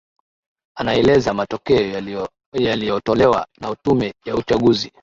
[0.75, 2.03] anaeleza matokeo
[2.53, 4.91] yaliotolewa na tume ya uchaguzi